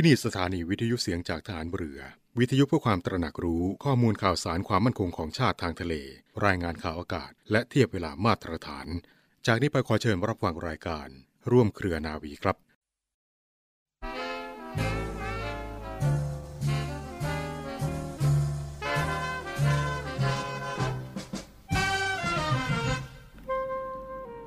[0.00, 2.00] ที่นี่สถานีวิทยุเสียงจากฐานเรือ
[2.38, 5.94] วิทยุเพื่อความตระหนักรู้ข้อมูลข่าวสารความมั่นคงของชาติทางทะเล
[6.44, 8.86] รายงานข่าวอากาศ และเทียบเวลามาตรฐาน
[9.46, 11.08] จากนี้ไปขอเชิญรับฟังรายการ
[11.50, 12.56] ร่วมเครือนาวีครับ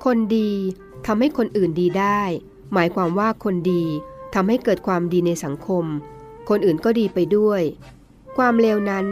[0.04, 0.50] คนดี
[1.06, 2.22] ทำให้คนอื่นดีได้
[2.72, 3.84] หมายความว่าคนดี
[4.34, 5.84] ทำให้เกิดความดีในสังคม
[6.48, 7.62] คนอื่นก็ดีไปด้วย
[8.36, 9.06] ความเลวนั้น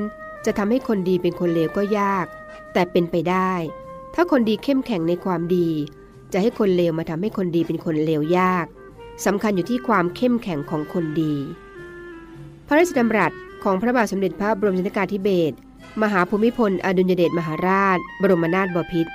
[0.47, 2.27] จะทำให้คนดีเป็นคนเลวก็ยาก
[2.73, 3.53] แต่เป็นไปได้
[4.15, 5.69] ถ้าคนดีเข้มแข็งในความดี
[6.33, 8.67] จะให้คนเลวมาทำให้คนดีเป็นคนเลวยาก
[9.27, 11.35] สำคัญอยู่ที่ความเข้มแข็งของคนดี
[12.67, 13.33] พระราชดำรัส
[13.65, 15.57] ของพระบาทสมเด็จพระบรมชนกาธิเบศร
[16.03, 19.13] มหาภูมิพลอดุลยเดชมหาราช บรมนาถบพิตร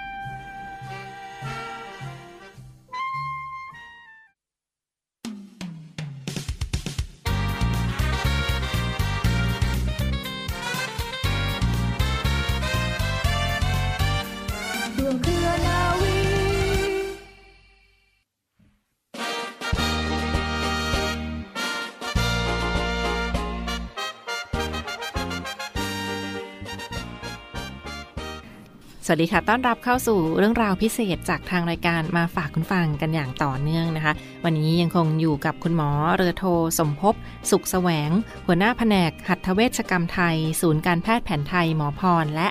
[29.16, 34.14] วัสดีค่ะ ต้อนรับเข้าสู่เรื่องราวพิเศษจากทางรายการมาฝากคุณฟังกันอย่างต่อเนื่องนะคะ
[34.46, 36.46] วันนี้ยังคงอยู่กับคุณหมอเรือโท
[36.80, 37.16] สมภพ
[37.52, 38.10] สุขแสวง
[38.46, 42.48] หัวหน้าแผนกหัตถเวชกรรมไทย ศูนย์การแพทย์แผนไทยหมอพรและ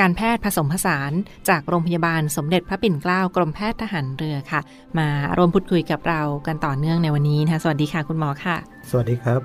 [0.00, 1.12] การแพทย์ผสมผสาน
[1.48, 4.60] จากโรงพยาบาลสมเด็จพระปิ่นเกล้ากรมแพทย์ทหารเรือค่ะ
[4.98, 5.08] มา
[5.38, 8.56] รวมพูดคุยกับเรากันต่อเนื่องในวันนี้นะคะสวัสดีค่ะคุณหมอค่ะ
[8.90, 9.40] สวัสดีครับ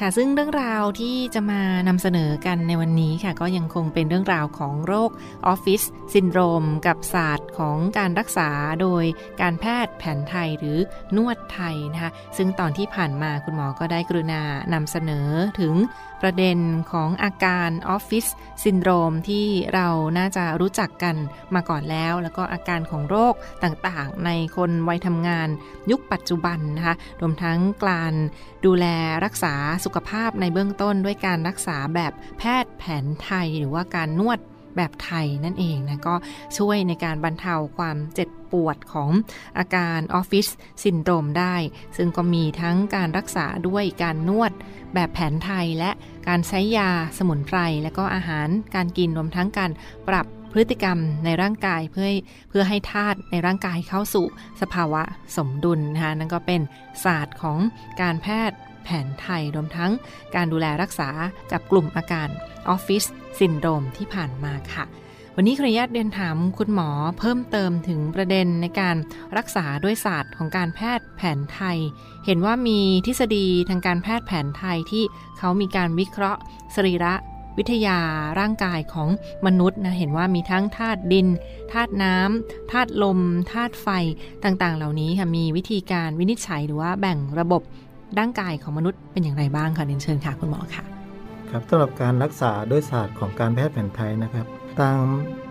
[0.00, 5.10] ค่ะซึ่งเรื่องราวที่จะมานำเสนอกันในวันนี้ค่ะ ก็ยังคงเป็นเรื่องราวของโรค
[5.46, 5.82] ออฟฟิศ
[6.14, 8.50] ซินโดรม กับศาสตร์ของการรักษา
[8.82, 9.04] โดย
[9.40, 10.78] การแพทย์แผนไทยหรือ
[11.16, 14.42] นวดไทยนะคะซึ่งตอนที่ผ่านมาคุณหมอก็ได้กรุณา
[14.74, 15.28] นำเสนอ
[15.60, 15.74] ถึง
[16.22, 16.58] ประเด็น
[16.92, 18.26] ของอาการออฟฟิศ
[18.64, 21.16] ซินโดรมที่เราน่าจะรู้จักกัน
[21.54, 25.48] มาก่อนแล้ว แล้วก็อาการของโรคต่างๆ ในคนวัยทำงาน
[25.90, 28.14] ยุคปัจจุบันนะคะรวมทั้งการ
[28.66, 28.86] ดูแล
[29.24, 29.54] รักษา
[29.84, 34.38] สุขภาพในเบื้องต้นด้วยการรักษาแบบแพทย์แผนไทยหรือว่าการนวด
[34.80, 36.14] แบบไทยนั่นเองนะ ก็
[36.58, 39.10] ช่วยในการบรรเทาความเจ็บปวดของ
[39.58, 40.46] อาการออฟฟิศ
[40.84, 41.54] ซินโดรมได้
[41.96, 44.52] ซึ่งก็มีทั้งการรักษาด้วยการนวด
[44.94, 45.90] แบบแผนไทยและ
[46.28, 49.70] การใช้ยาสมุนไพร และก็อาหารการกินรวมทั้งการ
[50.08, 52.08] ปรับพฤติกรรมในร่างกายเพื่อ
[52.48, 54.26] เพื่อให้ธาตุในร่างกายเข้าสู่
[54.60, 55.02] สภาวะ
[55.36, 56.60] สมดุลนะคะนั่นก็เป็น
[57.04, 57.58] ศาสตร์ของ
[58.02, 59.90] การแพทย์แผนไทยรวมทั้ง
[60.34, 61.10] การดูแลรักษา
[61.52, 62.28] กับกลุ่มอาการ
[62.68, 63.04] ออฟฟิศ
[63.38, 64.84] ซินโดรมที่ผ่านมาค่ะ
[65.36, 68.96] วันนี้ขออนุญาตเรียนถามคุณหมอเพิ่มเติมถึงประเด็นในการ
[69.36, 71.78] รักษาด้วยศาสตร์ของการแพทย์แผนไทย
[72.26, 75.04] เห็นว่ามีทฤษฎีทางการแพทย์แผนไทยที่
[75.38, 76.40] เขามีการวิเคราะห์
[76.74, 77.14] สรีระ
[77.58, 77.98] วิทยา
[78.40, 79.08] ร่างกายของ
[79.46, 81.26] มนุษย์นะเห็นว่ามีทั้งธาตุดิน
[81.72, 83.20] ธาตุน้ำธาตุลม
[83.52, 83.88] ธาตุไฟ
[84.44, 87.62] ต่างๆ เหล่านี้ค่ะมีวิธีการวินิจฉัยหรือว่าแบ่งระบบ
[88.18, 90.99] ร่างกายของมนุษย์เป็นอย่างไรบ้างคะเรียนเชิญค่ะคุณหมอค่ะ
[91.50, 94.46] ครับสำหรับการรักษาด้วยศาสตร์ของการแพทย์แผนไทยนะครับ
[94.80, 95.02] ตาม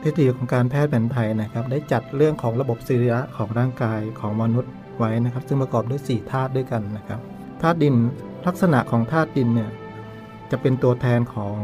[0.02, 7.20] ทฤษฎีของการแพทย์แผนไทยนะครับ ได้จัดเรื่องของระบบสิริระของร่างกายของมนุษย์ไว้นะครับ ซึ่งประกอบด้วย4ธาตุด้วยกันนะครับ
[7.62, 7.96] ธาตุดิน
[8.48, 9.72] ลักษณะของธาตุดินเนี่ย
[10.52, 11.58] จะเป็นตัวแทนของ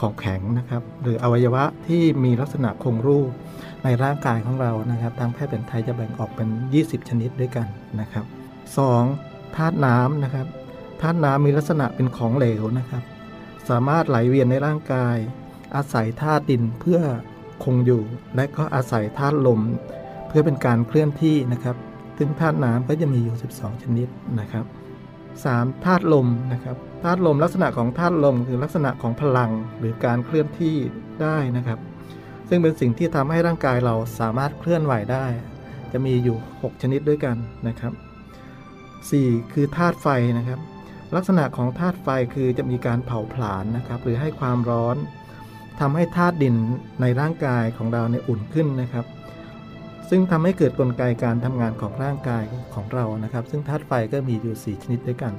[0.00, 3.28] ของแข็งนะครับ หรืออวัยวะที่มีลักษณะคงรูป
[3.84, 6.48] ในร่างกายของเรานะครับ ทางแพทย์แผนไทยจะแบ่งออกเป็น
[6.78, 7.66] 20 ชนิดด้วยกัน
[8.00, 8.24] นะครับ
[8.90, 9.56] 2.
[9.56, 10.46] ธาตุน้ำนะครับ
[11.00, 13.02] ธาตุน้ำมีลักษณะเป็นของเหลวนะครับ
[13.68, 15.16] สามารถไหลเวียนในร่างกาย
[15.76, 17.00] อาศัยธาตุดินเพื่อ
[17.64, 18.02] คงอยู่
[18.36, 19.60] และก็อาศัยธาตุลม
[20.28, 21.76] เพื่อเป็นการเคลื่อนที่นะครับ
[22.18, 24.08] ซึ่งธาตุน้ำก็จะมีอยู่ 12 ชนิด
[24.40, 24.64] นะครับ
[25.24, 25.84] 3.
[25.84, 30.76] ธาตุลมนะครับธาตุลมลักษณะของธาตุลมคือลักษณะของพลังหรือการเคลื่อนที่
[31.22, 31.78] ได้นะครับ
[32.48, 35.26] ซึ่งเป็นสิ่งที่ทำให้ร่างกายเราสามารถเคลื่อนไหวได้
[35.92, 37.36] จะมีอยู่ 6 ชนิดด้วยกัน
[37.68, 37.92] นะครับ
[38.72, 39.52] 4.
[39.52, 40.08] คือธาตุไฟ
[40.38, 40.60] นะครับ
[41.14, 44.96] ลักษณะของธาตุไฟคือจะมีการเผาผลาญนะครับ หรือให้ความร้อน
[45.80, 46.54] ทำให้ธาตุดิน
[47.00, 49.06] ในร่างกายของเราเนี่ยอุ่นขึ้นนะครับ
[50.08, 52.42] ซึ่งทำให้เกิดกลไกการทำงานของร่างกาย
[52.74, 55.32] ของเรานะครับ ซึ่งธาตุไฟก็มีอยู่ 4 ชนิดด้วยกัน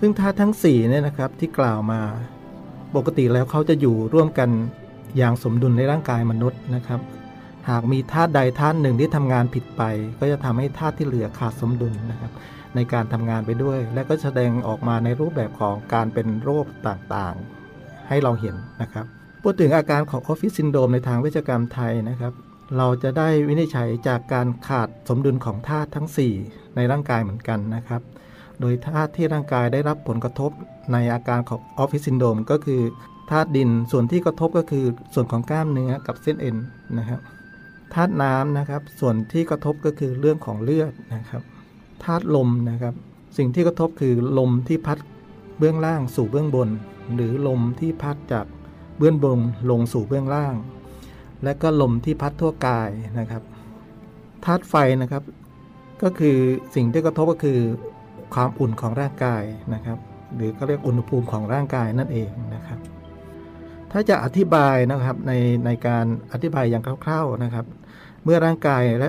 [0.00, 2.00] ซึ่งธาตุทั้ง4เนี่ยนะครับที่กล่าวมา
[2.96, 4.50] ปกติแล้วเขาจะอยู่ร่วมกัน
[5.16, 7.00] อย่างสมดุลในร่างกายมนุษย์นะครับ
[7.68, 9.82] หากมีธาตุใดธาตุหนึ่งที่ทำงานผิดไป
[10.18, 12.32] ก็จะทำให้ธาตุที่เหลือขาดสมดุลนะครับ
[12.74, 19.06] ในการทำงานไปด้วย และก็แสดงออกมาในรูปแบบของการเป็นโรคต่างๆ ให้เราเห็นนะครับ
[19.42, 22.32] พูดถึงอาการของออฟฟิศซินโดมในทางวิชกรรมไทยนะครับ
[22.76, 26.08] เราจะได้วินิจฉัยจากการขาดสมดุลของธาตุทั้ง
[26.40, 28.02] 4 ในร่างกายเหมือนกันนะครับ
[28.60, 30.50] โดยธาตุที่ร่างกายได้รับผลกระทบ
[30.92, 32.82] ในอาการของออฟฟิศซินโดมก็คือ
[33.30, 36.56] ธาตุดินส่วนที่กระทบก็คือส่วนของกล้ามเนื้อกับเส้นเอ็น
[36.98, 37.20] นะครับ
[37.94, 41.42] ธาตุน้ำนะครับ ส่วนที่กระทบก็คือเรื่องของเลือดนะครับ
[42.04, 42.94] ธาตุลมนะครับ
[43.36, 44.98] สิ่งที่กระทบคือลมที่พัด
[45.58, 46.68] เบื้องล่างสู่เบื้องบน
[47.14, 48.46] หรือลมที่พัดจาก
[48.98, 49.40] เบื้องบน
[49.70, 50.54] ลงสู่เบื้องล่าง
[51.44, 53.42] และก็ลมที่พัดทั่วกายนะครับ
[54.44, 55.22] ธาตุไฟนะครับ
[56.02, 56.36] ก็คือ
[56.74, 57.60] สิ่งที่กระทบก็คือ
[58.34, 59.42] ความอุ่นของร่างกาย
[59.74, 59.98] นะครับ
[60.36, 62.78] หรือก็เรียกอุณหภูมิของร่างกายนั่นเองนะครับ
[63.92, 65.32] ถ้าจะอธิบายนะครับใน
[65.66, 67.66] ในการอธิบายอย่างคร่าวๆนะครับ
[68.24, 69.08] เมื่อร่างกายและ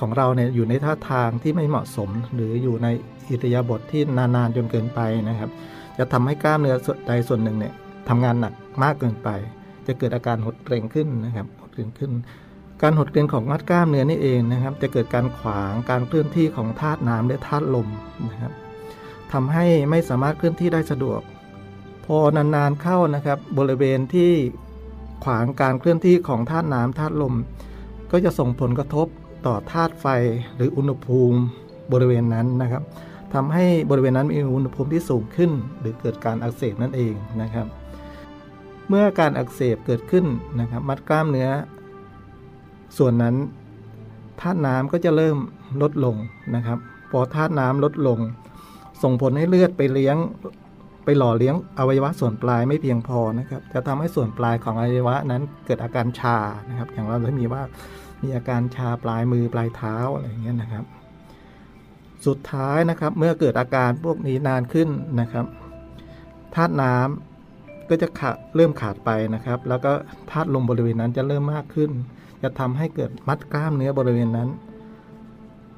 [0.00, 2.88] ของเราเนี่ยอยู่ในท่าทางที่ไม่เหมาะสม หรืออยู่ใน
[3.28, 5.50] อิริยาบถทที่นานๆจนเกินไปนะครับ
[5.98, 7.74] จะทำให้กล้ามเนื้อส่วนใดส่วนหนึ่งเนี่ย
[8.08, 8.52] ทำงานหนัก
[8.82, 9.28] มากเกินไป
[9.86, 12.12] จะเกิดอาการหดเกร็งขึ้นนะครับหดเกร็งขึ้น
[12.82, 17.88] การหดเกร็งของมัดกล้ามเนื้อนี่เองนะครับ จะเกิดการขวางการเคลื่อนที่ของธาตุน้ำและธาตุลม
[18.30, 18.52] นะครับ
[19.32, 21.20] ทำให้ไม่สามารถเคลื่อนที่ได้สะดวก
[22.04, 24.32] พอนานๆเข้านะครับ บริเวณที่
[25.24, 27.34] ขวางการเคลื่อนที่ของธาตุน้ำธาตุลม
[28.10, 29.06] ก็จะส่งผลกระทบ
[29.46, 30.06] ต่อธาตุไฟ
[30.56, 31.38] หรืออุณหภูมิ
[31.92, 32.82] บริเวณนั้นนะครับ
[33.34, 35.50] ทำให้บริเวณนั้นมีอุณหภูมิที่สูงขึ้น
[35.80, 37.66] หรือเกิดการอักเสบนั่นเองนะครับ
[38.88, 40.24] เมื่อการอักเสบเกิดขึ้น
[40.60, 41.48] นะครับ มัดกล้ามเนื้อ
[42.98, 43.34] ส่วนนั้น
[44.40, 45.36] ธาตุน้ำก็จะเริ่ม
[45.82, 46.16] ลดลง
[46.54, 46.78] นะครับ
[47.10, 48.18] พอธาตุน้ำลดลง
[49.02, 50.16] ส่งผลให้เลือดไปเลี้ยง
[51.04, 56.36] ไปหล่อเลี้ยงอวัยวะส่วนปลายไม่เพียงพอนะครับ จะทำให้ส่วนปลายของอวัยวะนั้นเกิดอาการชา
[56.68, 57.62] นะครับ อย่างเราจะมีว่า
[58.22, 60.84] มีอาการชาปลายมือปลายเท้าอะไรอย่างเงี้ยนะครับ
[62.26, 64.88] สุดท้ายนะครับเมื่อเกิดอาการพวกนี้นานขึ้น
[65.20, 65.46] นะครับ
[66.54, 69.92] ธาตุน้ำก็จะขาดเริ่มขาดไปนะครับ แล้วก็
[70.30, 71.90] ธาตุลมบริเวณนั้นจะเริ่มมากขึ้น
[72.42, 74.48] จะทำให้เกิดมัดกล้ามเนื้อบริเวณนั้น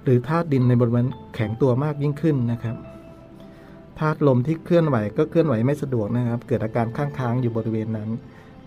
[0.05, 2.77] หรือธาตุดินในบริเวณแข็งตัวมากยิ่งขึ้นนะครับ
[3.99, 8.11] ธาตุลมที่เคลื่อนไหวก็เคลื่อนไหวไม่สะดวกนะครับ เกิดอาการข้างค้างอยู่บริเวณนั้น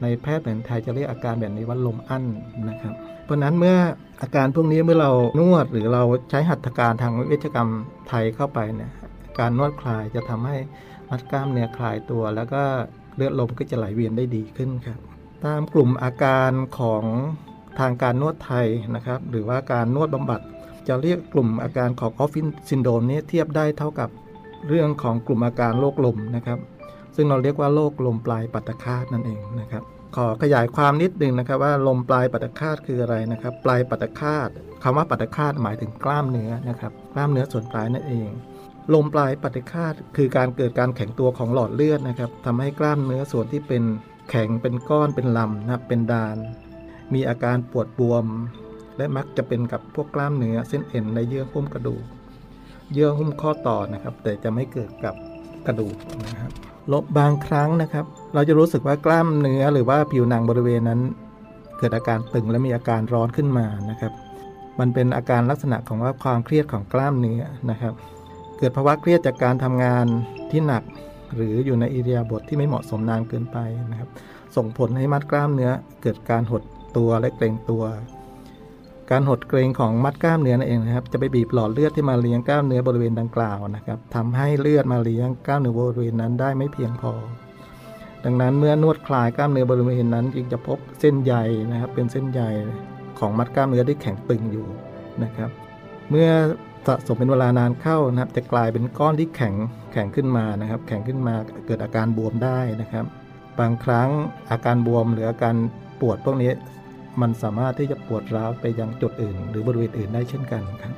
[0.02, 2.24] ในแพทย์แผนไทยจะเรียกอาการแบบนี้ว่าลมอั้น
[2.70, 2.94] นะครับ
[3.24, 3.76] เพราะนั้นเมื่อ
[4.22, 7.70] อาการพวกนี้เมื่อเรานวดหรือเราใช้หัตถการทางเวชกรรม
[8.10, 8.92] ไทยเข้าไปเนี่ย
[9.40, 10.58] การนวดคลายจะทำให้
[11.10, 12.62] มัดกล้ามเนื้อคลายตัว แล้วก็
[13.16, 15.00] เลือดลมก็จะไหลเวียนได้ดีขึ้นครับ
[15.46, 17.04] ตามกลุ่มอาการของ
[17.80, 20.42] ทางการนวดไทยนะครับ หรือว่าการนวดบำบัด
[20.88, 24.10] จะเรียกกลุ่มอาการของออฟฟิศซินโดมนี้เทียบได้เท่ากับ
[24.68, 26.60] เรื่องของกลุ่มอาการโรคลมนะครับ
[27.16, 29.84] ซึ่งเราเรียกว่าโรคลมปลายปัตตคาตนั่นเองนะครับ
[30.16, 34.50] ขอขยายความนิดนึงนะครับว่าลมปลายปัตตคาตคืออะไรนะครับ ปลายปัตตคาต
[34.84, 38.30] คำว่าปัตตคาตหมายถึงกล้ามเนื้อนะครับ กล้ามเนื้อส่วนปลายนั่นเอง
[38.94, 43.84] ลมปลายปัตตคาตคือการเกิดการแข็งตัวของหลอดเลือดนะครับทำให้กล้ามเนื้อส่วนที่เป็น
[44.30, 46.38] แข็งเป็นก้อนเป็นลำนะครับเป็นดาน
[47.14, 48.26] มีอาการปวดบวม
[48.98, 52.04] และมักจะเป็นกับพวกกล้ามเนื้อเส้นเอ็นในเยื่อหุ้มกระดูก
[52.94, 55.16] เยื่อหุ้มข้อต่อนะครับ แต่จะไม่เกิดกับ
[55.68, 55.96] กระดูก
[56.26, 56.52] นะครับ
[57.02, 61.00] บบางครั้งนะครับ เราจะรู้สึกว่ากล้ามเนื้อหรือว่าผิวหนังบริเวณนั้น
[61.78, 64.14] เกิดอาการตึงและมีอาการร้อนขึ้นมานะครับ
[64.80, 67.42] มันเป็นอาการลักษณะของว่าความเครียดของกล้ามเนื้อ
[67.72, 67.94] นะครับ
[68.58, 70.06] เกิดภาวะเครียดจากการทำงาน
[70.52, 70.84] ที่หนัก
[71.36, 73.58] หรืออยู่ในอิริยาบถทที่ไม่เหมาะสมนานเกินไป
[73.92, 74.10] นะครับ
[74.56, 75.72] ส่งผลให้มัดกล้ามเนื้อ
[76.02, 76.64] เกิดการหด
[76.98, 77.84] ตัวและเกร็งตัว
[79.12, 87.14] การหดเกรงของมัดกล้ามเนื้อนั่นเองนะครับจะไปบีบหลอดเลือดที่มาเลี้ยงกล้ามเนื้อบริเวณดังกล่าวนะครับทำให้เลือดมาเลี้ยงกล้ามเนื้อบริเวณนั้นได้ไม่เพียงพอ
[88.26, 91.34] ดังนั้นเมื่อนวดคลายกล้ามเนื้อบริเวณนั้นจึงจะพบเส้นใย
[91.72, 92.42] นะครับ เป็นเส้นใย
[93.20, 94.68] ของมัดกล้ามเนื้อที่แข็งตึงอยู่
[95.24, 95.50] นะครับ
[96.10, 96.30] เมื่อ
[96.88, 99.56] สะสมเป็นเวลานานเข้านะครับ จะกลายเป็นก้อนที่แข็ง
[99.94, 101.36] แข็งขึ้นมานะครับ แข็งขึ้นมา
[101.66, 103.06] เกิดอาการบวมได้นะครับ
[103.60, 104.10] บางครั้ง
[104.52, 105.56] อาการบวมหรืออาการ
[106.02, 106.52] ปวดพวกนี้
[107.22, 110.94] มันสามารถที่จะปวดร้าวไปยังจุดอื่น หรือบริเวณอื่นได้เช่นกันครับ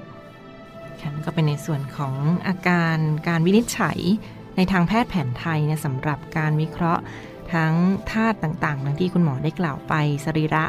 [1.02, 2.16] ค่ะก็เป็นในส่วนของ
[2.48, 2.98] อาการ
[3.28, 4.00] การวินิจฉัย
[4.56, 7.02] ในทางแพทย์แผนไทยเนี่ยสำหรับการวิเคราะห์
[7.54, 7.74] ทั้ง
[8.12, 9.94] ธาตุต่างๆดังที่คุณหมอได้กล่าวไป
[10.26, 10.66] สรีระ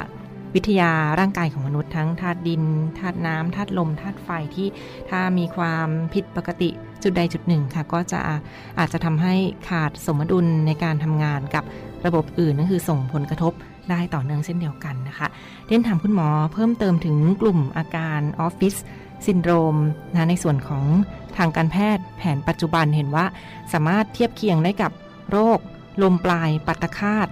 [0.55, 2.63] วิทยาร่างกายของมนุษย์ทั้งธาตุดิน
[2.99, 4.69] ธาตุน้ำธาตุลมธาตุไฟที่
[5.11, 6.71] ถ้ามีความผิดปกติ
[7.03, 8.19] จุดใดจุดหนึ่งค่ะ ก็จะ
[8.79, 9.35] อาจจะทำให้
[9.69, 11.65] ขาดสมดุลในการทำงานกับ
[12.07, 13.53] ระบบอื่นนั่นคือส่งผลกระทบ
[13.91, 15.27] ได้ต่อเนื่องเช่นเดียวกันนะคะ
[15.67, 18.75] เรียนถามคุณหมอเพิ่มเติมถึงกลุ่มอาการออฟฟิศ
[19.27, 19.77] ซินโดรม
[20.13, 20.85] นะในส่วนของ
[21.37, 23.27] ทางการแพทย์แผนปัจจุบันเห็นว่า
[23.73, 24.93] สามารถเทียบเคียงได้กับ
[25.31, 25.59] โรค
[26.03, 27.29] ลมปลายปัตตคาต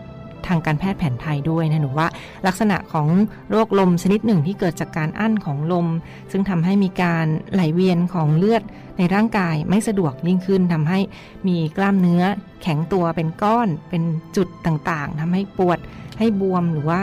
[0.49, 2.09] ทางการแพทย์แผนไทยด้วยนะหนูว่า
[2.47, 3.09] ลักษณะของ
[3.50, 5.87] โรคลมชนิดหนึ่งที่เกิดจากการอั้นของลม
[6.33, 8.62] ซึ่งทำให้มีการไหลเวียนของเลือด
[8.99, 11.00] ในร่างกายไม่สะดวกยิ่งขึ้นทำให้
[11.49, 12.23] มีกล้ามเนื้อ
[12.62, 14.03] แข็งตัวเป็นก้อนเป็น
[14.37, 15.79] จุดต่างๆทำให้ปวด
[16.19, 17.00] ให้บวมหรือว่า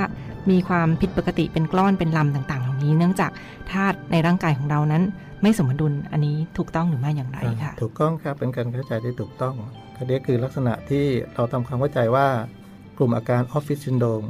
[0.50, 3.32] มีความผิดปกติเป็นกล้อนเป็นลำต่างๆ เหล่านี้ เนื่องจาก
[3.72, 5.04] ธาตุในร่างกายของเรานั้น
[5.42, 9.56] ไม่สมดุลอันนี้ถูกต้องหรือไม่อย่างไรคะถูกต้องครับเป็นการเข้าใจที่ถูกต้อง
[9.98, 12.28] อันนี้คือลักษณะที่เราทำความเข้าใจว่า
[12.98, 14.24] กลุ่มอาการออฟฟิศซินโดม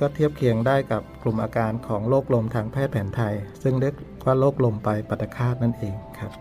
[0.00, 3.94] ก็เทียบเคียงได้กับกลุ่มอาการของโรคลมทางแพทย์แผนไทย ซึ่งเรียก
[4.24, 6.32] ว่าโรคลมปลายปัตคาตนั่นเองครับ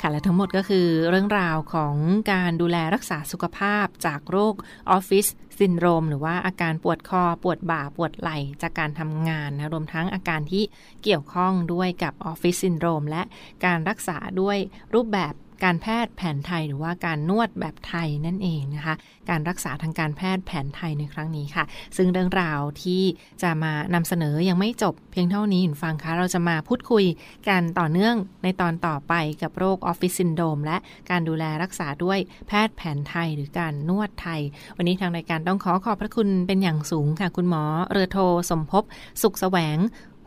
[0.00, 1.94] ค่ะและทั้งหมดก็คือเรื่องราวของ
[2.32, 4.54] การดูแลรักษาสุขภาพจากโรค
[4.90, 5.26] ออฟฟิศ
[5.58, 10.64] ซินโดรมหรือว่าอาการปวดคอปวดบ่าปวดไหล่จากการทำงานนะรวมทั้งอาการที่
[11.02, 13.22] เกี่ยวข้องด้วยกับออฟฟิศซินโดรมและ
[13.64, 14.58] การรักษาด้วย
[14.94, 18.94] รูปแบบ การแพทย์แผนไทยหรือว่าการนวดแบบไทยนั่นเองนะคะ
[19.30, 21.64] การรักษาทางการแพทย์แผนไทยในครั้งนี้ค่ะ
[21.96, 23.02] ซึ่งเรื่องราวที่
[23.42, 27.04] จะมานำเสนอยังไม่จบเพียงเท่านี้คุณฟังคะเราจะมาพูดคุย
[27.48, 30.76] กันต่อเนื่องในตอนต่อไปกับโรคออฟฟิศซินโดมและ
[31.10, 34.40] การดูแลรักษาด้วยแพทย์แผนไทยหรือการนวดไทย
[34.76, 38.18] วันนี้ทางรายการต้องขอขอบพระคุณเป็นอย่างสูงค่ะ คุณหมอเรือโท
[38.50, 38.84] สมภพ
[39.22, 39.78] สุขแสวง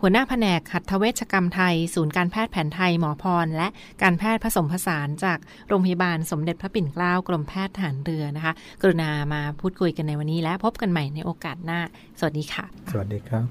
[0.08, 3.68] หัวหน้าแผนกหัตถเวชกรรมไทย ศูนย์การแพทย์แผนไทยหมอพร และ
[4.02, 11.80] การแพทย์ผสมผสานจากโรงพยาบาลสมเด็จพระปิ่นเกล้ากรมแพทย์ทหารเรือนะคะ กรุณามาพูดคุยกันในวันนี้และพบกันใหม่ในโอกาสหน้า
[12.20, 13.46] สวัสดีค่ะ สวัสดีครับ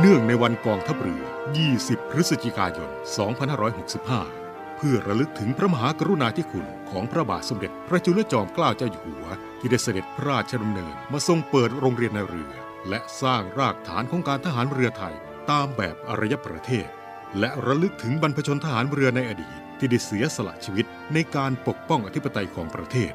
[0.00, 1.22] เนื่องในวันกองทัพเรือ
[1.66, 2.90] 20 พฤศจิกายน
[3.84, 9.26] 2565 เพื่อระลึกถึงพระมหากรุณาธิคุณของพระบาทสมเด็จพระจุลจอมเกล้าเจ้าอยู่หัว
[9.60, 12.52] ที่ได้เสด็จพระราชดำเนินมาทรงเปิดโรงเรียนในเรือ
[12.88, 15.14] และสร้างรากฐานของการทหารเรือไทย
[15.50, 16.88] ตามแบบอารยประเทศ
[17.38, 23.12] และระลึกถึงบรรพชนทหารเรือในอดีต ที่ได้เสียสละชีวิตในการปกป้องอธิปไตยของประเทศ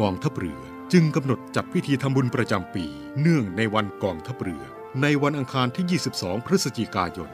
[0.00, 0.60] กองทัพเรือ
[0.92, 2.86] จึงกำหนดจัดพิธีทำบุญประจำปี
[3.20, 4.64] เนื่องในวันกองทัพเรือ
[5.02, 7.28] ในวันอังคารที่ 22 พฤศจิกายน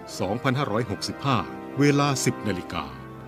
[0.86, 2.84] 2565 เวลา 10 นาฬิกา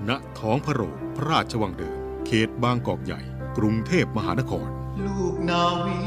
[0.08, 3.20] ณ ท้องพระโรงพระราชวังเดิม เขตบางกอกใหญ่
[3.58, 4.68] กรุงเทพมหานคร
[5.48, 6.02] นาวี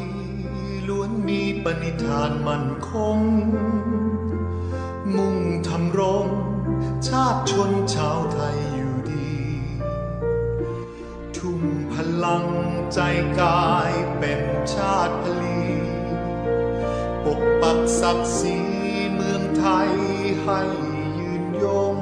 [0.87, 3.19] ล้วนมีปณิธานมั่นคง
[5.15, 5.37] มุ่ง
[5.67, 6.27] ทำรง
[7.07, 9.37] ชาติชนชาวไทยอยู่ดี
[11.37, 11.61] ทุ่ม
[11.93, 12.45] พลัง
[12.93, 12.99] ใจ
[13.39, 14.41] กายเป็น
[14.73, 15.61] ชาติพลี
[17.25, 18.57] ปกปักศักดิ์ศรี
[19.13, 19.91] เมืองไทย
[20.43, 20.61] ให้
[21.19, 21.95] ยืนยง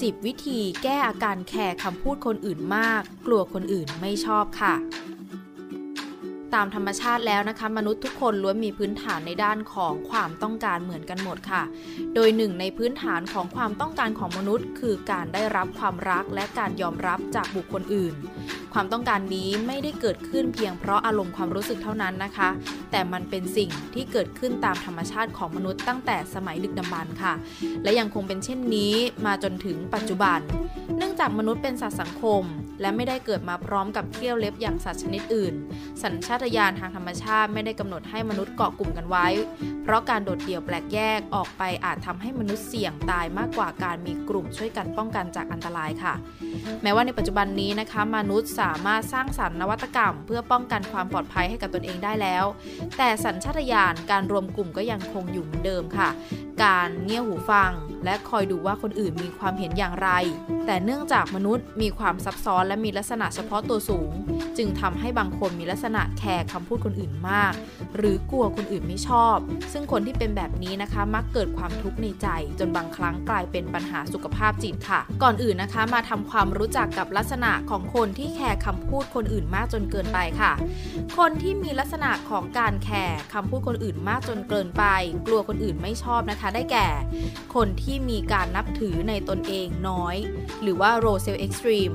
[0.00, 4.74] 10 วิธีแก้อาการแคร์คำพูดคนอื่นมาก กลัวคนอื่นไม่ชอบค่ะ
[6.54, 11.62] ตามธรรมชาติแล้วนะคะ มนุษย์ทุกคนล้วนมีพื้นฐานในด้านของความต้องการเหมือนกันหมดค่ะ
[12.14, 18.14] โดยหนึ่งในพื้นฐานของความต้องการของมนุษย์ คือการได้รับความรักและการยอมรับจากบุคคลอื่น
[18.74, 22.48] ความต้องการนี้ไม่ได้เกิดขึ้นเพียงเพราะอารมณ์ความรู้สึกเท่านั้นนะคะ
[22.90, 27.34] แต่มันเป็นสิ่งที่เกิดขึ้นตามธรรมชาติของมนุษย์ตั้งแต่สมัยดึกดำบรรพ์ค่ะ
[27.82, 28.94] และยังคงเป็นเช่นนี้
[29.26, 30.38] มาจนถึงปัจจุบัน
[30.96, 32.42] เนื่องจากมนุษย์เป็นสัตว์สังคม
[32.80, 35.54] และไม่ได้เกิดมาพร้อมกับเขี้ยวเล็บอย่างสัตว์ชนิดอื่น
[36.02, 39.26] สัญชาตญาณทางธรรมชาติไม่ได้กำหนดให้มนุษย์เกาะกลุ่มกันไว้
[39.82, 46.14] เพราะการโดดเดี่ยวแปลกแยกออกไปอาจทำให้มนุษย์เสี่ยงตายมากกว่าการมีกลุ่มช่วยกันป้องกันจากอันตรายค่ะ
[46.82, 52.44] แม้ว่าในปัจจุบันนี้นะคะ มนุษย์สามารถสร้างสรรค์นวัตกรรม เพื่อป้องกันความปลอดภัยให้กับตนเองได้แล้ว
[52.96, 56.08] แต่สัญชาตญาณการรวมกลุ่มก็ยังคงอยู่เหมือนเดิมค่ะ
[56.64, 57.70] การเงี่ยหูฟัง
[58.04, 60.08] และคอยดูว่าคนอื่นมีความเห็นอย่างไร
[60.66, 64.10] แต่เนื่องจากมนุษย์มีความซับซ้อนและมีลักษณะเฉพาะตัวสูง
[64.56, 67.52] จึงทำให้บางคนมีลักษณะแคร์คำพูดคนอื่นมาก
[67.96, 69.36] หรือกลัวคนอื่นไม่ชอบ
[69.72, 72.26] ซึ่งคนที่เป็นแบบนี้นะคะ มักเกิดความทุกข์ในใจ
[72.58, 80.52] จนบางครั้งกลายเป็นปัญหาสุขภาพจิตค่ะ ก่อนอื่นนะคะ มาทำความรู้จักกับลักษณะของคนที่แคร์คำพูดคนอื่นมากจนเกินไปค่ะ
[81.18, 84.84] คนที่มีลักษณะของการแคร์คำพูดคนอื่นมากจนเกินไป
[85.26, 86.88] กลัวคนอื่นไม่ชอบนะคะ ได้แก่
[87.54, 90.16] คนที่ที่มีการนับถือในตนเองน้อย
[90.62, 91.94] หรือว่า role self extreme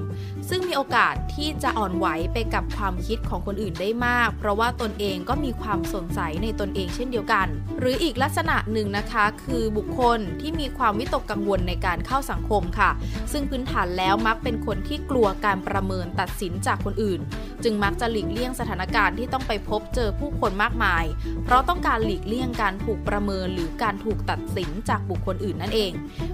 [0.49, 7.47] ซึ่งมีโอกาสที่จะอ่อนไหวไปกับความคิดของคนอื่นได้มาก เพราะว่าตนเองก็มีความสงสัยในตนเองเช่นเดียวกัน
[7.79, 12.91] หรืออีกลักษณะหนึ่งนะคะ คือบุคคลที่มีความวิตกกังวลในการเข้าสังคมค่ะ
[13.31, 17.19] ซึ่งพื้นฐานแล้วมักเป็นคนที่กลัวการประเมินตัดสินจากคนอื่น
[17.63, 21.05] จึงมักจะหลีกเลี่ยงสถานการณ์ที่ต้องไปพบเจอผู้คนมากมาย
[21.43, 25.84] เพราะต้องการหลีกเลี่ยงการถูกประเมินหรือการถูกตัดสินจากบุคคลอื่นนั่นเอง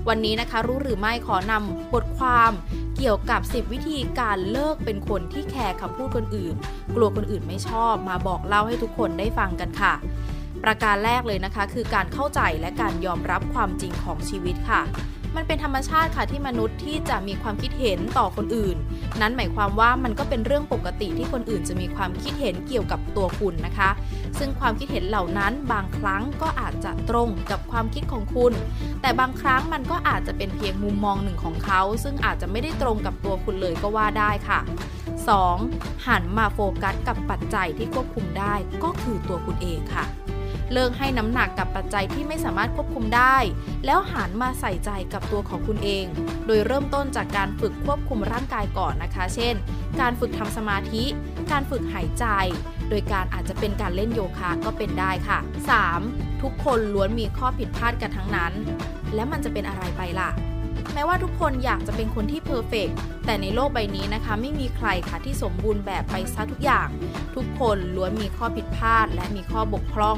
[0.08, 2.52] วันนี้นะคะรู้หรือไม่ขอนำบทความ
[2.98, 6.56] เกี่ยวกับ 10 วิธีการเลิกเป็นคนที่แคร์คำพูดคนอื่น
[6.96, 9.94] กลัวคนอื่นไม่ชอบมาบอกเล่าให้ทุกคนได้ฟังกันค่ะ
[10.64, 14.82] ประการแรกเลยนะคะ คือการเข้าใจและการยอมรับความจริงของชีวิตค่ะ
[15.36, 18.78] มันเป็นธรรมชาติค่ะที่มนุษย์ที่จะมีความคิดเห็นต่อคนอื่น
[19.22, 23.90] นั้นหมายความว่ามันก็เป็นเรื่องปกติที่คนอื่นจะมีความคิดเห็นเกี่ยวกับตัวคุณนะคะ
[24.40, 28.54] ซึ่งความคิดเห็นเหล่านั้นบางครั้งก็อาจจะตรงกับความคิดของคุณ
[29.02, 34.60] แต่บางครั้งมันก็อาจจะเป็นเพียงมุมมองหนึ่งของเขา ซึ่งอาจจะไม่ได้ตรงกับตัวคุณเลยก็ว่าได้ค่ะ
[35.34, 36.08] 2.
[36.08, 40.06] หันมาโฟกัสกับปัจจัยที่ควบคุมได้ก็คือตัวคุณเองค่ะ
[40.74, 43.38] เลิกให้น้ำหนักกับปัจจัยที่ไม่สามารถควบคุมได้
[43.86, 46.06] แล้วหันมาใส่ใจกับตัวของคุณเอง
[46.46, 49.56] โดยเริ่มต้นจากการฝึกควบคุมร่างกายก่อนนะคะ เช่น
[50.02, 51.04] การฝึกทำสมาธิ
[51.52, 52.26] การฝึกหายใจ
[52.90, 55.40] โดยการอาจจะเป็นการเล่นโยคะก็เป็นได้ค่ะ
[55.92, 56.42] 3.
[56.42, 58.54] ทุกคนล้วนมีข้อผิดพลาดกันทั้งนั้น
[59.16, 60.30] และมันจะเป็นอะไรไปล่ะ
[60.94, 62.90] แม้ว่าทุกคนอยากจะเป็นคนที่ perfect
[63.26, 66.88] แต่ในโลกใบนี้นะคะไม่มีใครค่ะที่สมบูรณ์แบบไปซะทุกอย่าง
[67.36, 70.18] ทุกคนล้วนมีข้อผิดพลาด และมีข้อบกพร่อง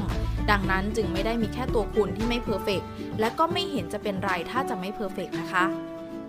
[0.50, 2.82] ดังนั้นจึงไม่ได้มีแค่ตัวคุณที่ไม่ perfect
[3.20, 5.64] และก็ไม่เห็นจะเป็นไรถ้าจะไม่ perfect นะคะ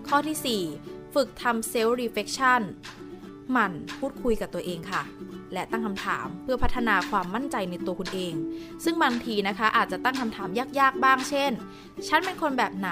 [0.08, 2.62] ข้อที่ 4 ฝึกทำ self-reflection
[3.52, 5.04] หมั่นพูดคุยกับตัวเองค่ะ
[5.54, 8.34] และตั้งคำถามเพื่อพัฒนาความมั่นใจในตัวคุณเอง
[8.84, 10.50] ซึ่งบางทีนะคะอาจจะตั้งคำถาม
[10.80, 11.52] ยากๆบ้างเช่น
[12.08, 12.92] ฉันเป็นคนแบบไหน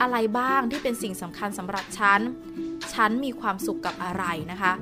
[0.00, 2.20] อะไรบ้างที่เป็นสิ่งสำคัญสำหรับฉัน
[2.92, 4.72] ฉันมีความสุขกับอะไรนะคะ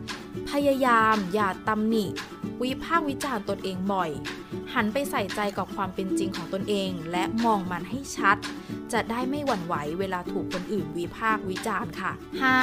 [0.51, 2.07] พยายามอย่าตำหนิ
[2.63, 4.11] วิพากษ์วิจารณ์ตนเองบ่อย
[4.75, 8.37] หันไปใส่ใจกับความเป็นจริงของตนเอง และมองมันให้ชัด
[8.93, 12.13] จะได้ไม่หวั่นไหวเวลาถูกคนอื่นวิพากษ์วิจารณ์ค่ะ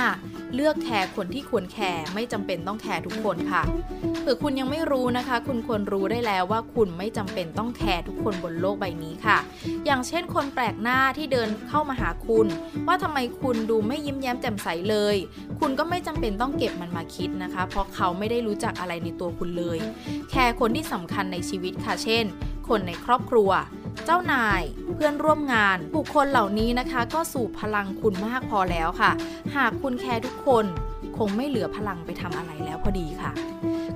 [0.02, 0.56] 5.
[0.56, 3.64] เลือกแคร์คนที่ควรแคร์ไม่จำเป็นต้องแคร์ทุกคนค่ะ
[4.22, 9.38] เผื่อคุณยังไม่รู้นะคะ คุณควรรู้ได้แล้วว่าคุณไม่จำเป็นต้องแคร์ทุกคนบนโลกใบนี้ค่ะ
[9.86, 12.48] อย่างเช่น คนแปลกหน้าที่เดินเข้ามาหาคุณ
[12.88, 15.16] ว่าทำไมคุณดูไม่ยิ้มแย้มแจ่มใสเลย
[15.60, 19.78] คุณก็ไม่จำเป็นต้องเก็บมันมาคิดนะคะ เพราะเขาไม่ได้รู้จักอะไรในตัวคุณเลย
[20.30, 22.26] แคร์คนที่สำคัญในชีวิตค่ะ เช่น
[22.70, 23.52] คนในครอบครัว
[24.06, 24.62] เจ้านาย
[24.94, 29.12] เพื่อนร่วมงาน บุคคลเหล่านี้นะคะ ก็สูบพลังคุณมากพอแล้วค่ะ
[29.56, 30.66] หากคุณแคร์ทุกคน
[31.18, 33.32] คงไม่เหลือพลังไปทำอะไรแล้วพอดีค่ะ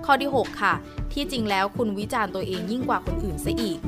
[0.06, 0.74] ข้อที่ 6 ค่ะ
[1.14, 3.80] ที่จริงแล้วคุณวิจารณ์ตัวเองยิ่งกว่าคนอื่นซะอีก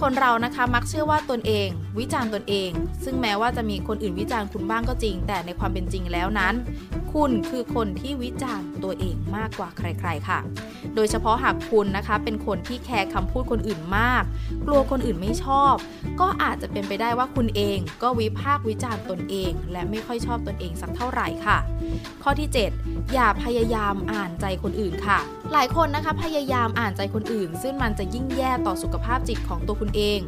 [0.00, 2.70] คนเรานะคะมักเชื่อว่าตนเอง วิจารณ์ตนเอง
[3.04, 6.54] ซึ่งแม้ว่าจะมีคนอื่นวิจารณ์คุณบ้างก็จริง แต่ในความเป็นจริงแล้วนั้น
[7.12, 10.40] คุณคือคนที่วิจารณ์ตัวเองมากกว่าใคร ๆ ค่ะ
[10.94, 14.22] โดยเฉพาะหากคุณนะคะ เป็นคนที่แคร์คำพูดคนอื่นมาก
[14.66, 15.74] กลัวคนอื่นไม่ชอบ
[16.20, 21.58] ก็อาจจะเป็นไปได้ว่าคุณเองก็วิพากษ์วิจารณ์ตนเอง และไม่ค่อยชอบตนเองสักเท่าไหร่ค่ะ
[22.22, 22.48] ข้อที่
[22.80, 25.18] 7 อย่าพยายามอ่านใจคนอื่นค่ะ
[25.52, 30.20] หลายคนนะคะพยายามอ่านใจคนอื่น ซึ่งมันจะยิ่งแย่ต่อสุขภาพจิตของตัวคุณเอง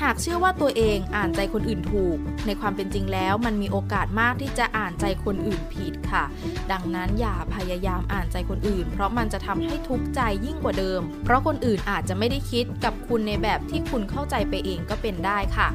[0.00, 6.24] หากเชื่อว่าตัวเองอ่านใจคนอื่นถูก ในความเป็นจริงแล้ว มันมีโอกาสมากที่จะอ่านใจคนอื่นผิดค่ะ
[6.72, 15.68] ดังนั้นอย่าพยายามอ่านใจคนอื่น เพราะมันจะทำให้ทุกข์ใจยิ่งกว่าเดิม เพราะคนอื่นอาจจะไม่ได้คิดกับคุณในแบบที่คุณเข้าใจไปเองก็เป็นได้ค่ะ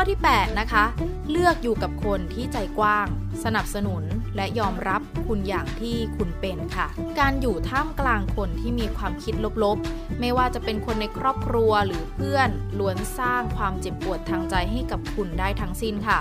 [0.00, 0.84] ข้อที่ 8 นะคะ
[1.30, 3.06] เลือกอยู่กับคนที่ใจกว้าง
[3.44, 4.02] สนับสนุน
[4.36, 6.86] และยอมรับคุณอย่างที่คุณเป็นค่ะ
[7.20, 9.34] การอยู่ท่ามกลางคนที่มีความคิด
[9.64, 16.18] ลบๆ ไม่ว่าจะเป็นคนในครอบครัวหรือเพื่อนล้วนสร้างความเจ็บปวดทางใจให้กับคุณได้ทั้งสิ้นค่ะ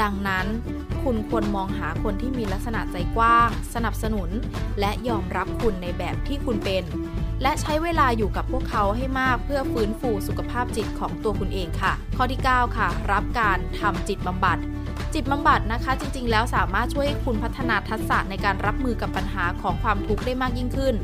[0.00, 0.46] ดังนั้น
[1.02, 4.30] คุณควรมองหาคนที่มีลักษณะใจกว้าง สนับสนุน
[4.80, 6.84] และยอมรับคุณในแบบที่คุณเป็น
[7.42, 14.58] และใช้เวลาอยู่กับพวกเขาให้มากเพื่อฟื้นฟูสุขภาพจิตของตัวคุณเองค่ะ ข้อที่ 9 ค่ะ รับการทำจิตบำบัด
[15.14, 20.94] จิตบำบัดนะคะ จริง ๆ แล้วสามารถช่วยให้คุณพัฒนาทักษะในการรับมือกับปัญหาของความทุกข์ได้มากยิ่งขึ้น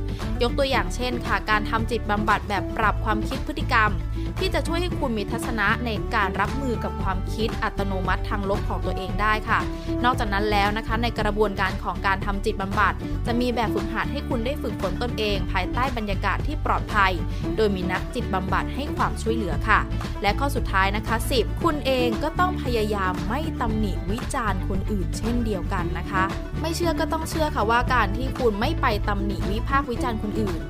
[0.43, 3.91] ยกตัวอย่างเช่นค่ะ การทำจิตบำบัดแบบปรับความคิดพฤติกรรม
[4.39, 9.61] ที่จะช่วยให้คุณมีทัศนะในการรับมือกับความคิดอัตโนมัติทางลบของตัวเองได้ค่ะ
[10.05, 12.95] นอกจากนั้นแล้วนะคะ ในกระบวนการของการทำจิตบำบัด
[13.27, 17.13] จะมีแบบฝึกหัดให้คุณได้ฝึกฝนตนเอง ภายใต้บรรยากาศที่ปลอดภัย
[17.57, 19.81] โดยมีนักจิตบำบัดให้ความช่วยเหลือค่ะ
[20.23, 26.25] และข้อสุดท้ายนะคะ 10 คุณเองก็ต้องพยายามไม่ตำหนิวิจารณ์คนอื่นเช่นเดียวกันนะคะ
[26.61, 30.61] ไม่เชื่อก็ต้องเชื่อค่ะว่าการที่คุณไม่ไปตำหนิวิพากษ์วิจารณ์คนอื่น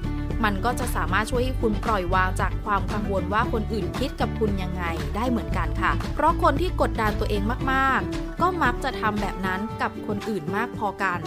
[0.45, 4.85] มันก็จะสามารถช่วยให้คุณปล่อยวางจากความกังวลว่าคนอื่นคิดกับคุณยังไง
[5.17, 11.21] ได้เหมือนกันค่ะ เพราะคนที่กดดันตัวเองมากๆ ก็มักจะทำแบบนั้นกับคนอื่นมากพอกัน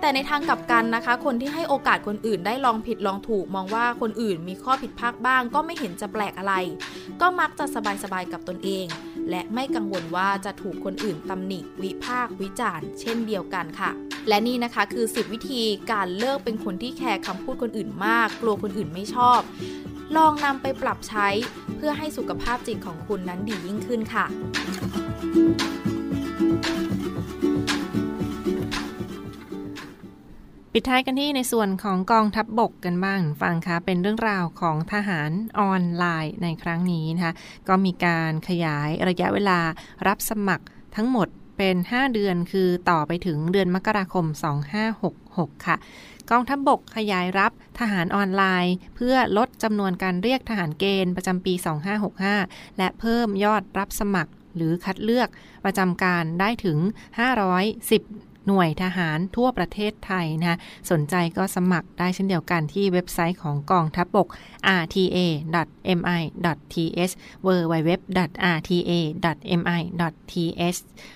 [0.00, 6.54] แต่ในทางกลับกันนะคะ คนที่ให้โอกาสคนอื่นได้ลองผิดลองถูก มองว่าคนอื่นมีข้อผิดพลาดบ้าง ก็ไม่เห็นจะแปลกอะไร
[7.20, 8.86] ก็มักจะสบายๆกับตนเอง
[9.30, 13.90] และไม่กังวลว่าจะถูกคนอื่นตำหนิวิพากษ์วิจารณ์ เช่นเดียวกันค่ะ
[14.28, 19.40] และนี่นะคะคือ 10 วิธีการเลิกเป็นคนที่แคร์คำพูดคนอื่นมาก กลัวคนอื่นไม่ชอบ
[20.16, 21.28] ลองนำไปปรับใช้
[21.76, 24.26] เพื่อให้สุขภาพจิตของคุณนั้นดียิ่งขึ้นค่ะ
[30.74, 37.34] ปิดท้ายกันที่ในส่วนของกองทัพบบกกันบ้างฟังคะเป็นเรื่องราวของทหารออนไลน์ในครั้งนี้นะคะ
[37.68, 39.58] ก็มีการขยายระยะเวลา
[40.06, 40.64] รับสมัคร
[40.96, 41.28] ทั้งหมด
[41.58, 44.26] เป็น 5 เดือนคือต่อไปถึงเดือนมกราคม
[45.00, 45.76] 2566 ค่ะ
[46.30, 51.54] กองทัพบบกขยายรับทหารออนไลน์ เพื่อลดจำนวนการเรียกทหารเกณฑ์ประจำปี
[52.16, 55.28] 2565 และเพิ่มยอดรับสมัครหรือคัดเลือก
[55.64, 56.78] ประจำการได้ถึง
[57.56, 60.58] 510 หน่วยทหารทั่วประเทศไทยนะ
[60.90, 64.28] สนใจก็สมัครได้เช่นเดียวกันที่เว็บไซต์ของกองทัพบบก
[64.82, 65.54] rta.mi.th
[67.46, 68.40] www.rta.mi.th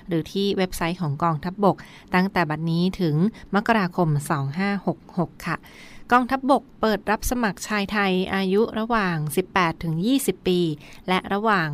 [0.09, 1.77] หรือที่เว็บไซต์ของกองทัพบบก
[2.15, 3.17] ตั้งแต่บัดนี้ถึง
[3.55, 4.09] มกราคม
[4.77, 5.57] 2566 ค่ะ
[6.12, 9.17] กองทัพบบกเปิดรับสมัครชายไทยอายุระหว่าง
[9.51, 10.61] 18 ถึง 20 ปี
[11.09, 11.69] และระหว่าง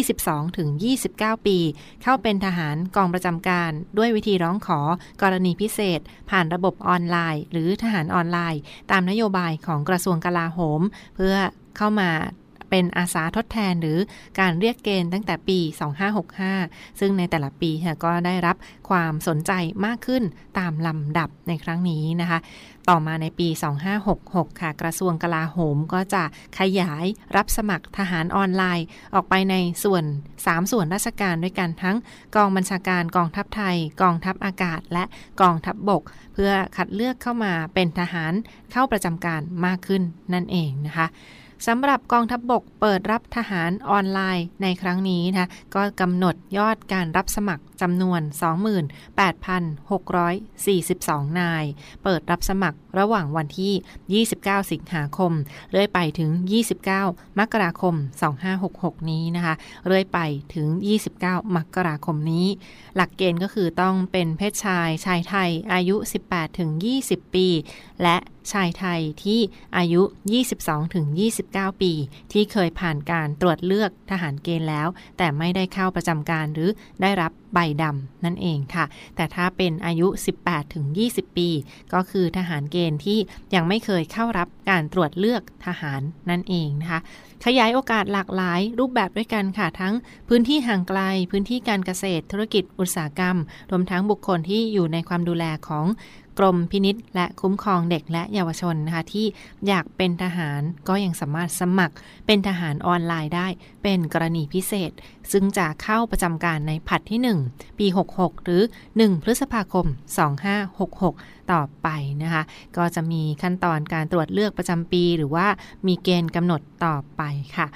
[0.00, 0.68] 22 ถึง
[1.08, 1.58] 29 ปี
[2.02, 4.80] เข้าเป็นทหารกองประจำการ ด้วยวิธีร้องขอ
[5.22, 10.80] กรณีพิเศษ ผ่านระบบออนไลน์ หรือทหารออนไลน์ ตามนโยบายของกระทรวงกลาโหม
[11.16, 11.36] เพื่อ
[11.76, 12.10] เข้ามา
[12.70, 13.98] เป็นอาสาทดแทนหรือ
[14.40, 15.58] การเรียกเกณฑ์ตั้งแต่ปี
[16.28, 17.70] 2565 ซึ่งในแต่ละปี
[18.04, 18.56] ก็ได้รับ
[18.88, 19.52] ความสนใจ
[19.86, 20.22] มากขึ้น
[20.58, 22.38] ตามลำดับในครั้งนี้นะคะ
[22.88, 23.48] ต่อมาในปี
[24.04, 26.22] 2566 ค่ะ กระทรวงกลาโหมก็จะ
[26.58, 27.04] ขยาย
[27.36, 29.54] รับสมัครทหารออนไลน์ ออกไปใน
[29.84, 30.04] ส่วน
[30.36, 31.96] 3 ส่วนราชการด้วยกันทั้ง
[32.36, 35.04] กองบัญชาการกองทัพไทย กองทัพอากาศ และ
[35.40, 36.02] กองทัพบบก
[36.34, 38.32] เพื่อคัดเลือกเข้ามาเป็นทหาร
[38.72, 40.02] เข้าประจำการมากขึ้น
[40.34, 41.06] นั่นเองนะคะ
[41.66, 48.20] สำหรับกองทัพบบกเปิดรับทหารออนไลน์ในครั้งนี้นะก็กำหนดยอดการรับสมัครจำนวน
[49.20, 51.64] 28,642 นาย
[52.04, 55.32] เปิดรับสมัครระหว่างวันที่ 29 สิงหาคม
[55.70, 56.30] เรื่อยไปถึง
[56.86, 57.94] 29 มกราคม
[58.52, 59.54] 2566 นี้นะคะ
[59.86, 60.18] เรื่อยไป
[60.54, 60.68] ถึง
[61.12, 62.46] 29 มกราคมนี้
[62.96, 66.70] หลักเกณฑ์ก็คือต้องเป็นเพศชายชายไทยอายุ 18 ถึง
[67.02, 67.46] 20 ปี
[68.02, 68.16] และ
[68.52, 69.40] ชายไทยที่
[69.76, 70.02] อายุ
[70.92, 71.92] 22-29 ปี
[72.32, 76.70] ที่เคยผ่านการตรวจเลือกทหารเกณฑ์แล้ว แต่ไม่ได้เข้าประจำการหรือ
[77.02, 78.84] ได้รับใบดำนั่นเองค่ะ
[79.16, 80.08] แต่ถ้าเป็นอายุ
[80.72, 81.48] 18-20 ปี
[81.92, 83.18] ก็คือทหารเกณฑ์ที่
[83.54, 87.00] ยังไม่เคยเข้ารับการตรวจเลือกทหารนั่นเองนะคะ
[87.44, 89.94] ขยายโอกาสหลากหลายรูปแบบด้วยกันค่ะ ทั้ง
[90.28, 91.00] พื้นที่ห่างไกล
[91.30, 93.36] พื้นที่การเกษตร ธุรกิจอุตสาหกรรม
[93.70, 95.86] รวมทั้งบุคคลที่อยู่ในความดูแลของ
[96.38, 99.26] กรมพินิษและคุ้มครองเด็กและเยาวชนนะคะที่
[99.66, 101.94] อยากเป็นทหารก็ยังสามารถสมัคร
[102.26, 103.48] เป็นทหารออนไลน์ได้
[103.82, 104.92] เป็นกรณีพิเศษ
[105.32, 108.62] ซึ่งจะเข้าประจำการในผัดที่ 1 ปี 66 หรือ
[108.94, 109.86] 1 พฤษภาคม
[110.68, 111.88] 2566 ต่อไป
[112.22, 112.42] นะคะ
[112.76, 115.46] ก็จะมีขั้นตอนการตรวจเลือกประจำปี หรือว่า
[115.86, 117.22] มีเกณฑ์กำหนดต่อไป
[117.58, 117.68] ค่ะ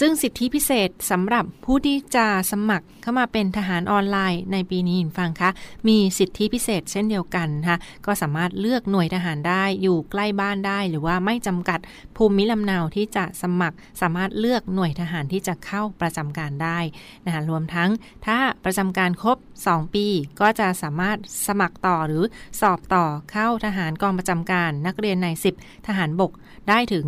[0.00, 5.50] ซึ่งสิทธิพิเศษสำหรับผู้ที่จะสมัครเข้ามาเป็นทหารออนไลน์ในปีนี้ฟังคะ
[5.88, 11.80] มีสิทธิพิเศษเช่นเดียวกันนะคะก็สามารถเลือกหน่วยทหารได้อยู่ใกล้บ้านได้ หรือว่าไม่จำกัด
[12.16, 16.78] ภูมิลำเนาที่จะสมัคร สามารถเลือกหน่วยทหารที่จะเข้าประจำการได้
[17.24, 17.90] นะคะรวมทั้ง
[18.26, 20.06] ถ้าประจำการครบ 2 ปี
[20.40, 22.24] ก็จะสามารถสมัครต่อหรือ
[22.60, 26.32] สอบต่อเข้าทหารกองประจำการนักเรียนใน 10 ทหารบก
[26.68, 27.06] ได้ถึง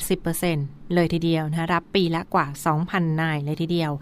[0.00, 2.46] 80%เลยทีเดียวนะรับปีละกว่า
[2.82, 3.92] 2,000 นายเลยทีเดียว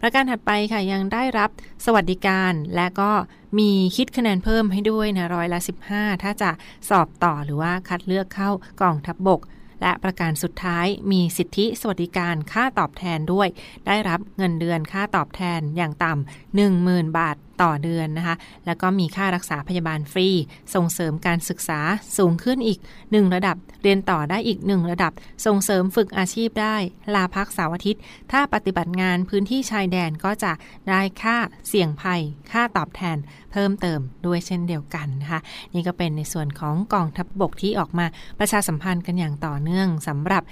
[0.00, 1.50] ประการถัดไปค่ะยังได้รับ
[1.84, 3.10] สวัสดิการและก็
[3.58, 6.50] มีคิดคะแนนเพิ่มให้ด้วยนะร้อยละ 15 ถ้าจะ
[6.88, 8.50] สอบต่อหรือว่าคัดเลือกเข้า
[8.82, 9.40] กองทัพบบก
[9.82, 13.48] และประการสุดท้ายมีสิทธิสวัสดิการค่าตอบแทนด้วย
[13.86, 20.28] ได้รับเงินเดือนค่าตอบแทนอย่างต่ำ10,000 บาท ต่อเดือนนะคะ แล้วก็มีค่ารักษาพยาบาลฟรี
[20.74, 21.80] ส่งเสริมการศึกษา
[22.18, 25.12] สูงขึ้นอีก 1 ระดับ เรียนต่อได้อีก 1 ระดับ
[25.46, 26.76] ส่งเสริมฝึกอาชีพได้
[27.14, 28.00] ลาพักเสาร์อาทิตย์
[28.32, 30.52] ถ้าปฏิบัติงานพื้นที่ชายแดนก็จะ
[30.88, 31.36] ได้ค่า
[31.68, 32.20] เสี่ยงภัย
[32.52, 33.16] ค่าตอบแทน
[33.52, 35.40] เพิ่มเติมด้วยเช่นเดียวกันนะคะ
[35.74, 38.06] นี่ก็เป็นในส่วนของกองทัพบบกที่ออกมา
[38.38, 40.44] ประชาสัมพันธ์กันอย่างต่อเนื่องสำหรับ